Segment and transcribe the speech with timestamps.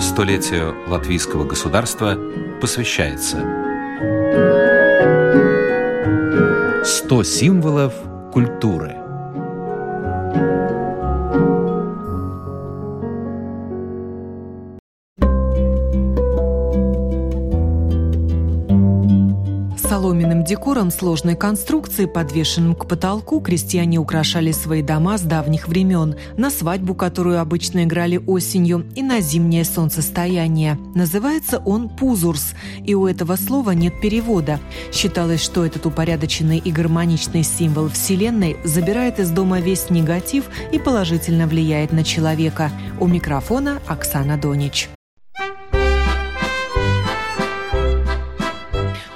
[0.00, 2.16] Столетию латвийского государства
[2.60, 3.38] посвящается
[6.84, 7.94] 100 символов
[8.32, 8.96] культуры–
[19.88, 26.50] Соломенным декором сложной конструкции, подвешенным к потолку, крестьяне украшали свои дома с давних времен, на
[26.50, 30.78] свадьбу, которую обычно играли осенью, и на зимнее солнцестояние.
[30.94, 32.52] Называется он «пузурс»,
[32.84, 34.60] и у этого слова нет перевода.
[34.92, 41.46] Считалось, что этот упорядоченный и гармоничный символ Вселенной забирает из дома весь негатив и положительно
[41.46, 42.70] влияет на человека.
[43.00, 44.90] У микрофона Оксана Донич.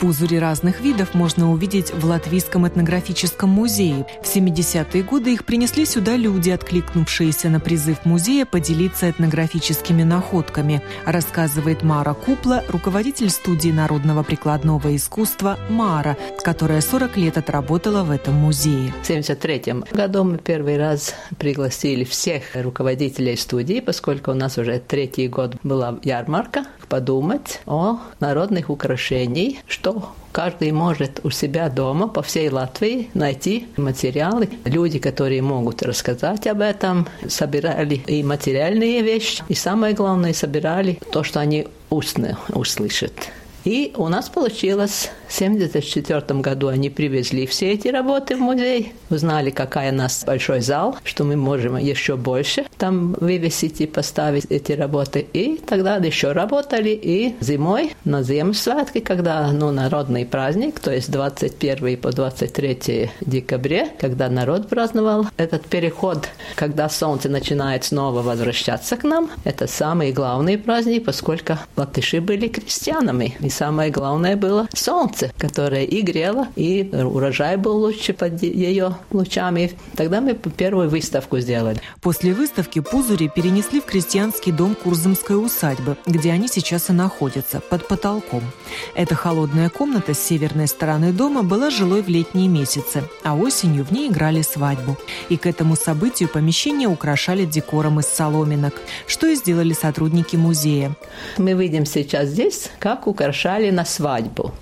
[0.02, 4.04] Пузыри разных видов можно увидеть в Латвийском этнографическом музее.
[4.20, 11.84] В 70-е годы их принесли сюда люди, откликнувшиеся на призыв музея поделиться этнографическими находками, рассказывает
[11.84, 18.92] Мара Купла, руководитель студии народного прикладного искусства «Мара», которая 40 лет отработала в этом музее.
[19.02, 25.28] В 1973 году мы первый раз пригласили всех руководителей студии, поскольку у нас уже третий
[25.28, 32.50] год была ярмарка, подумать о народных украшениях, что каждый может у себя дома по всей
[32.50, 34.50] Латвии найти материалы.
[34.66, 41.24] Люди, которые могут рассказать об этом, собирали и материальные вещи, и самое главное, собирали то,
[41.24, 43.14] что они устно услышат.
[43.64, 49.90] И у нас получилось 1974 году они привезли все эти работы в музей, узнали, какая
[49.90, 55.26] у нас большой зал, что мы можем еще больше там вывесить и поставить эти работы.
[55.32, 56.90] И тогда еще работали.
[56.90, 64.28] И зимой на Земсвятке, когда ну, народный праздник, то есть 21 по 23 декабря, когда
[64.28, 71.06] народ праздновал этот переход, когда солнце начинает снова возвращаться к нам, это самый главный праздник,
[71.06, 73.34] поскольку латыши были крестьянами.
[73.40, 78.96] И самое главное было солнце солнце, которое и грело, и урожай был лучше под ее
[79.10, 79.72] лучами.
[79.96, 81.80] Тогда мы первую выставку сделали.
[82.00, 87.88] После выставки Пузыри перенесли в крестьянский дом Курзамской усадьбы, где они сейчас и находятся, под
[87.88, 88.42] потолком.
[88.94, 93.92] Эта холодная комната с северной стороны дома была жилой в летние месяцы, а осенью в
[93.92, 94.96] ней играли свадьбу.
[95.28, 98.74] И к этому событию помещение украшали декором из соломинок,
[99.06, 100.92] что и сделали сотрудники музея.
[101.38, 104.52] Мы видим сейчас здесь, как украшали на свадьбу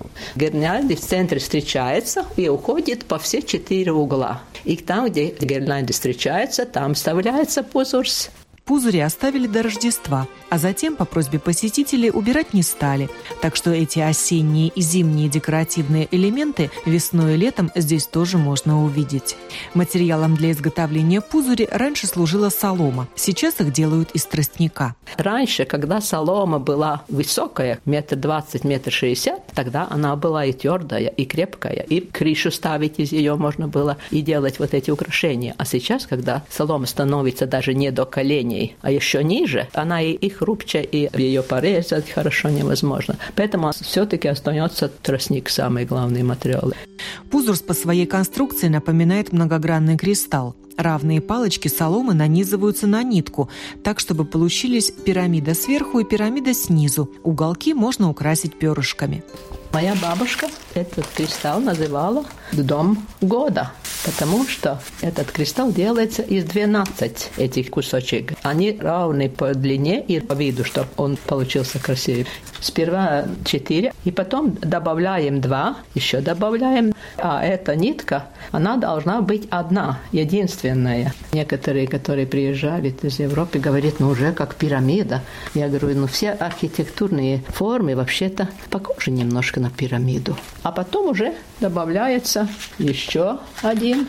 [0.41, 4.41] гирлянды в центре встречается и уходит по все четыре угла.
[4.65, 8.09] И там, где гирлянды встречаются, там вставляется пузырь
[8.71, 13.11] Пузыри оставили до Рождества, а затем по просьбе посетителей убирать не стали.
[13.43, 19.37] Так что эти осенние и зимние декоративные элементы весной и летом здесь тоже можно увидеть.
[19.75, 23.09] Материалом для изготовления пузыри раньше служила солома.
[23.17, 24.95] Сейчас их делают из тростника.
[25.17, 31.27] Раньше, когда солома была высокая, метр двадцать, метр шестьдесят, тогда она была и твердая, и
[31.27, 35.55] крепкая, и крышу ставить из ее можно было, и делать вот эти украшения.
[35.59, 40.13] А сейчас, когда солома становится даже не до коленей, ней, а еще ниже, она и,
[40.13, 43.17] и хрупче, и ее порезать хорошо невозможно.
[43.37, 46.73] Поэтому все-таки остается тростник самый главный материал.
[47.31, 50.55] Пузурс по своей конструкции напоминает многогранный кристалл.
[50.81, 53.51] Равные палочки соломы нанизываются на нитку,
[53.85, 57.11] так чтобы получились пирамида сверху и пирамида снизу.
[57.23, 59.23] Уголки можно украсить перышками.
[59.73, 63.71] Моя бабушка этот кристалл называла «дом года»,
[64.05, 68.33] потому что этот кристалл делается из 12 этих кусочек.
[68.43, 72.27] Они равны по длине и по виду, чтобы он получился красивый.
[72.61, 76.93] Сперва 4, и потом добавляем 2, еще добавляем.
[77.17, 81.15] А эта нитка, она должна быть одна, единственная.
[81.33, 85.23] Некоторые, которые приезжали из Европы, говорят, ну уже как пирамида.
[85.55, 90.37] Я говорю, ну все архитектурные формы вообще-то похожи немножко на пирамиду.
[90.63, 92.49] А потом уже добавляется
[92.79, 94.09] еще один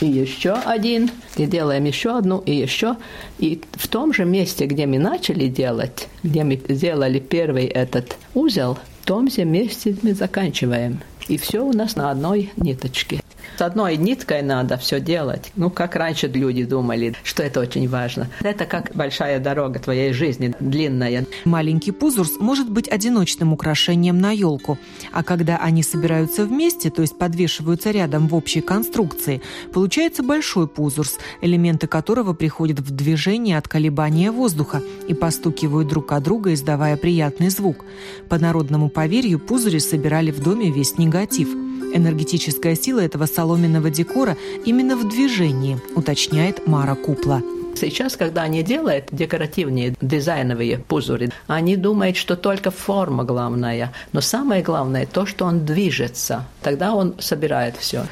[0.00, 2.96] и еще один, и делаем еще одну, и еще.
[3.38, 8.78] И в том же месте, где мы начали делать, где мы сделали первый этот узел,
[9.02, 11.00] в том же месте мы заканчиваем.
[11.28, 13.23] И все у нас на одной ниточке.
[13.56, 15.52] С одной ниткой надо все делать.
[15.54, 18.28] Ну, как раньше люди думали, что это очень важно.
[18.40, 21.26] Это как большая дорога твоей жизни, длинная.
[21.44, 24.76] Маленький пузурс может быть одиночным украшением на елку.
[25.12, 29.40] А когда они собираются вместе, то есть подвешиваются рядом в общей конструкции,
[29.72, 36.24] получается большой пузурс, элементы которого приходят в движение от колебания воздуха и постукивают друг от
[36.24, 37.84] друга, издавая приятный звук.
[38.28, 41.48] По народному поверью, пузыри собирали в доме весь негатив–
[41.92, 47.42] Энергетическая сила этого соломенного декора именно в движении, уточняет Мара Купла.
[47.74, 54.62] Сейчас, когда они делают декоративные дизайновые пузыри, они думают, что только форма главная, но самое
[54.62, 56.46] главное то, что он движется.
[56.62, 58.06] Тогда он собирает все.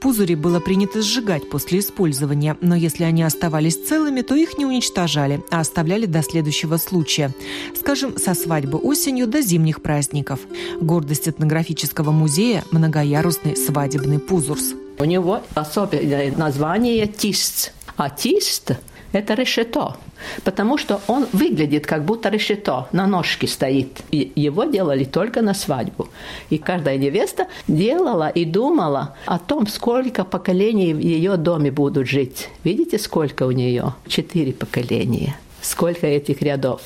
[0.00, 5.42] Пузыри было принято сжигать после использования, но если они оставались целыми, то их не уничтожали,
[5.50, 7.32] а оставляли до следующего случая.
[7.78, 10.40] Скажем, со свадьбы осенью до зимних праздников.
[10.80, 14.74] Гордость этнографического музея– многоярусный свадебный пузурс.
[14.98, 17.72] У него особенное название «тист».
[17.96, 18.72] А «тист»–
[19.12, 19.96] это решето,
[20.44, 24.00] потому что он выглядит как будто решето, на ножке стоит.
[24.10, 26.08] И его делали только на свадьбу.
[26.50, 32.48] И каждая невеста делала и думала о том, сколько поколений в ее доме будут жить.
[32.64, 33.94] Видите, сколько у нее?
[34.06, 36.80] Четыре поколения сколько этих рядов.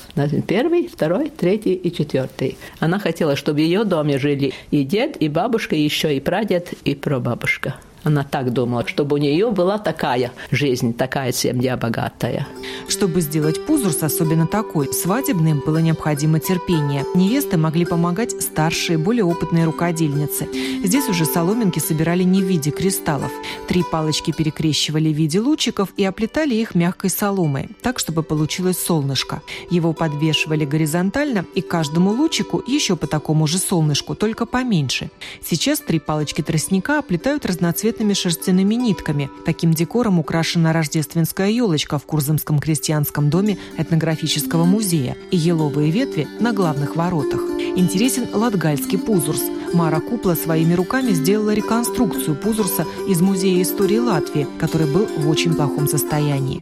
[0.47, 2.57] Первый, второй, третий и четвертый.
[2.79, 6.73] Она хотела, чтобы в ее доме жили и дед, и бабушка, и еще и прадед,
[6.83, 7.75] и прабабушка.
[8.03, 12.47] Она так думала, чтобы у нее была такая жизнь, такая семья богатая.
[12.89, 17.05] Чтобы сделать пузурс, особенно такой, свадебным было необходимо терпение.
[17.15, 20.47] Невесты могли помогать старшие, более опытные рукодельницы.
[20.83, 23.31] Здесь уже соломинки собирали не в виде кристаллов.
[23.67, 29.41] Три палочки перекрещивали в виде лучиков и оплетали их мягкой соломой, так, чтобы получилось солнышко.
[29.69, 35.09] Его подвешивали горизонтально, и каждому лучику еще по такому же солнышку, только поменьше.
[35.41, 39.29] Сейчас три палочки тростника оплетают разноцветные разноцветными шерстяными нитками.
[39.45, 46.53] Таким декором украшена рождественская елочка в Курзамском крестьянском доме этнографического музея и еловые ветви на
[46.53, 47.41] главных воротах.
[47.75, 49.41] Интересен латгальский пузурс.
[49.73, 55.53] Мара Купла своими руками сделала реконструкцию пузурса из Музея истории Латвии, который был в очень
[55.53, 56.61] плохом состоянии.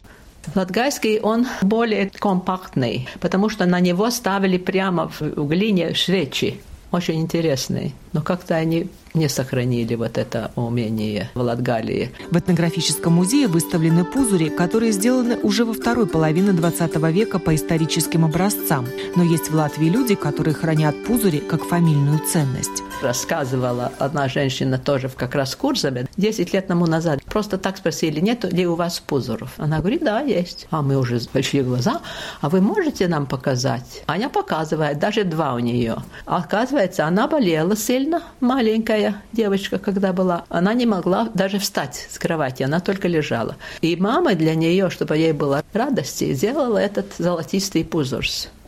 [0.55, 6.59] Латгальский, он более компактный, потому что на него ставили прямо в глине свечи.
[6.91, 7.93] Очень интересный.
[8.13, 12.11] Но как-то они не сохранили вот это умение в Латгалии.
[12.29, 18.25] В этнографическом музее выставлены пузыри, которые сделаны уже во второй половине XX века по историческим
[18.25, 18.87] образцам.
[19.15, 22.83] Но есть в Латвии люди, которые хранят пузыри как фамильную ценность.
[23.01, 27.23] Рассказывала одна женщина тоже как раз в Курзаме 10 лет тому назад.
[27.25, 29.53] Просто так спросили, нет ли у вас пузыров?
[29.57, 30.67] Она говорит, да, есть.
[30.69, 32.01] А мы уже большие глаза.
[32.41, 34.03] А вы можете нам показать?
[34.07, 35.97] Аня показывает, даже два у нее.
[36.25, 42.19] Оказывается, она болела сильно, маленькая моя девочка, когда была, она не могла даже встать с
[42.19, 43.55] кровати, она только лежала.
[43.81, 48.21] И мама для нее, чтобы ей было радости, сделала этот золотистый пузырь.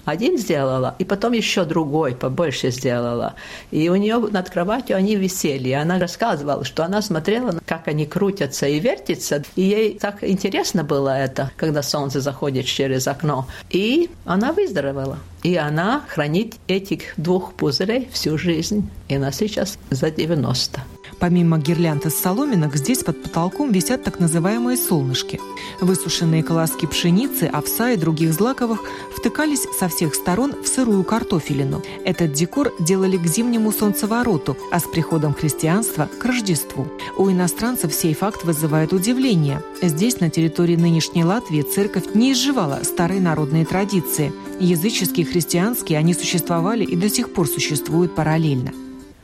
[0.05, 3.35] Один сделала, и потом еще другой побольше сделала.
[3.71, 5.69] И у нее над кроватью они висели.
[5.69, 9.44] И она рассказывала, что она смотрела, как они крутятся и вертятся.
[9.55, 13.47] И ей так интересно было это, когда солнце заходит через окно.
[13.69, 15.17] И она выздоровела.
[15.44, 18.89] И она хранит этих двух пузырей всю жизнь.
[19.07, 20.81] И она сейчас за 90.
[21.24, 25.40] Помимо гирлянд из соломинок, здесь под потолком висят так называемые солнышки.
[25.80, 28.81] Высушенные колоски пшеницы, овса и других злаковых
[29.16, 31.81] втыкались со всех сторон в сырую картофелину.
[32.04, 36.90] Этот декор делали к зимнему солнцевороту, а с приходом христианства– к Рождеству.
[37.18, 39.64] У иностранцев сей факт вызывает удивление.
[39.81, 44.34] Здесь, на территории нынешней Латвии, церковь не изживала старые народные традиции.
[44.60, 48.74] Языческие и христианские они существовали и до сих пор существуют параллельно.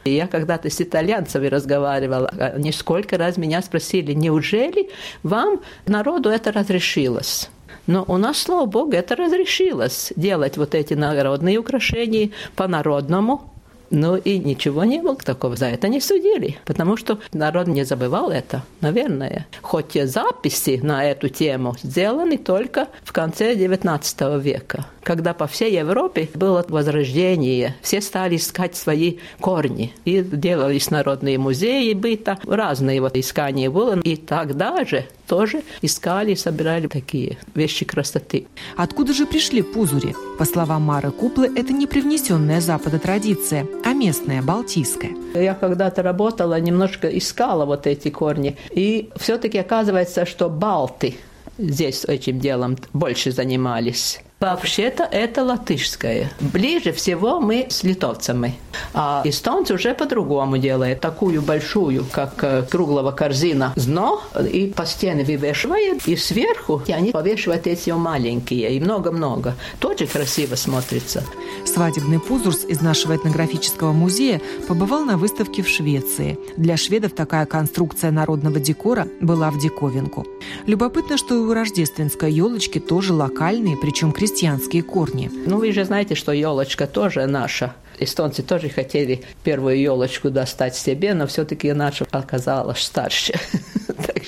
[0.06, 2.30] Я когда-то с итальянцами разговаривала.
[2.56, 4.90] Они сколько раз меня спросили, неужели
[5.24, 7.50] вам, народу, это разрешилось?
[7.88, 13.51] Но у нас, слава богу, это разрешилось делать вот эти народные украшения по-народному.
[13.89, 15.55] Ну и ничего не было такого.
[15.55, 19.48] За это не судили, потому что народ не забывал это, наверное.
[19.62, 26.29] Хоть записи на эту тему сделаны только в конце XIX века, когда по всей Европе
[26.34, 27.75] было возрождение.
[27.81, 29.93] Все стали искать свои корни.
[30.05, 34.00] И делались народные музеи быта, разные вот искания было.
[34.01, 38.48] И тогда же тоже искали и собирали такие вещи красоты.
[38.75, 40.15] Откуда же пришли пузури?
[40.39, 45.12] По словам Мары Куплы, это не привнесенная Запада традиция, а местная, балтийская.
[45.36, 48.57] Я когда-то работала, немножко искала вот эти корни.
[48.71, 51.15] И все-таки оказывается, что балты
[51.59, 54.21] здесь этим делом больше занимались.
[54.39, 56.31] Вообще-то это латышское.
[56.39, 58.55] Ближе всего мы с литовцами.
[58.93, 61.01] А эстонцы уже по-другому делают.
[61.01, 67.12] Такую большую, как э, круглого корзина, дно, и по стене вывешивают, и сверху и они
[67.12, 69.55] повешивают эти маленькие, и много-много.
[69.79, 71.22] Тоже красиво смотрится.
[71.65, 76.39] Свадебный пузурс из нашего этнографического музея побывал на выставке в Швеции.
[76.55, 80.25] Для шведов такая конструкция народного декора была в диковинку.
[80.65, 85.31] Любопытно, что и у рождественской елочки тоже локальные, причем крестьянские крестьянские корни.
[85.48, 87.74] Ну, вы же знаете, что елочка тоже наша.
[88.00, 93.33] Эстонцы тоже хотели первую елочку достать себе, но все-таки наша оказалась старше.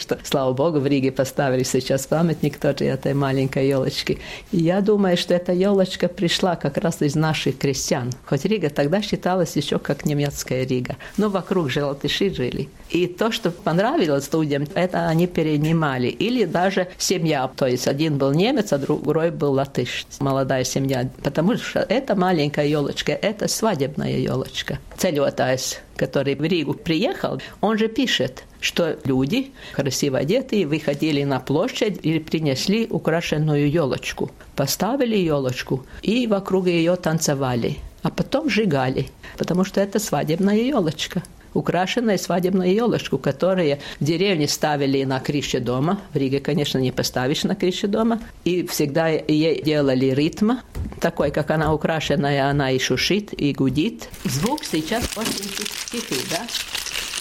[0.01, 4.19] что, слава богу, в Риге поставили сейчас памятник тоже этой маленькой елочки.
[4.51, 8.11] И я думаю, что эта елочка пришла как раз из наших крестьян.
[8.25, 12.69] Хоть Рига тогда считалась еще как немецкая Рига, но вокруг же латыши жили.
[12.89, 16.07] И то, что понравилось людям, это они перенимали.
[16.07, 21.09] Или даже семья, то есть один был немец, а другой был латыш, молодая семья.
[21.23, 24.79] Потому что эта маленькая елочка, это свадебная елочка.
[24.97, 31.99] Целётаясь, который в Ригу приехал, он же пишет, что люди, красиво одетые, выходили на площадь
[32.03, 34.31] и принесли украшенную елочку.
[34.55, 42.17] Поставили елочку и вокруг ее танцевали, а потом сжигали, потому что это свадебная елочка украшенная
[42.17, 45.99] свадебная елочку, которую в деревне ставили на крыше дома.
[46.13, 48.21] В Риге, конечно, не поставишь на крыше дома.
[48.43, 50.53] И всегда ей делали ритм,
[50.99, 54.09] такой, как она украшенная, она и шушит, и гудит.
[54.23, 55.49] Звук сейчас очень
[55.91, 56.47] тихий, да?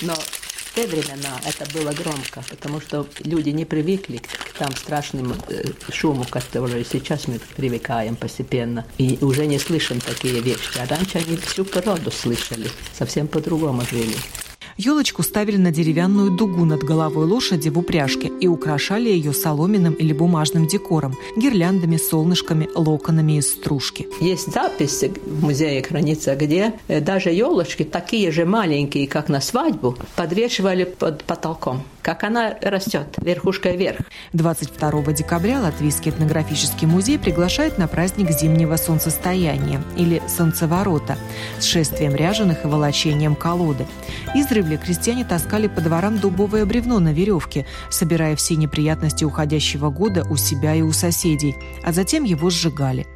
[0.03, 0.15] Но
[0.81, 6.25] те времена это было громко, потому что люди не привыкли к там страшным э, шуму,
[6.25, 8.87] который сейчас мы привыкаем постепенно.
[8.97, 10.79] И уже не слышим такие вещи.
[10.79, 14.17] А раньше они всю природу слышали, совсем по-другому жили.
[14.83, 20.15] Елочку ставили на деревянную дугу над головой лошади в упряжке и украшали ее соломенным или
[20.15, 24.09] бумажным декором, гирляндами, солнышками, локонами из стружки.
[24.23, 29.99] Есть записи в музее хранится, где э, даже елочки такие же маленькие, как на свадьбу,
[30.17, 34.01] подвешивали под потолком как она растет, верхушкой вверх.
[34.33, 41.17] 22 декабря Латвийский этнографический музей приглашает на праздник зимнего солнцестояния или солнцеворота
[41.59, 43.87] с шествием ряженых и волочением колоды.
[44.35, 50.37] Издревле крестьяне таскали по дворам дубовое бревно на веревке, собирая все неприятности уходящего года у
[50.37, 53.07] себя и у соседей, а затем его сжигали.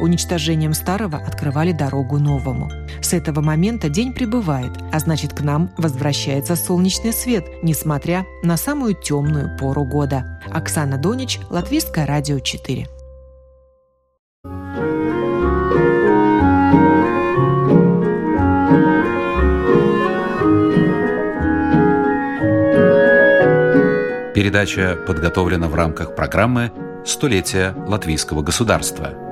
[0.00, 2.70] Уничтожением старого открывали дорогу новому.
[3.00, 8.94] С этого момента день прибывает, а значит к нам возвращается солнечный свет, несмотря на самую
[8.94, 10.40] темную пору года.
[10.50, 13.01] Оксана Донич, Латвийское радио 4.
[24.42, 26.72] Передача подготовлена в рамках программы
[27.06, 29.31] «Столетие латвийского государства».